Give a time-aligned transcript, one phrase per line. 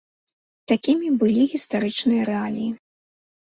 [0.71, 2.73] Такімі былі гістарычныя рэаліі.